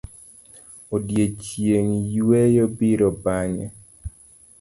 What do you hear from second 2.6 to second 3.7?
biro bang'e.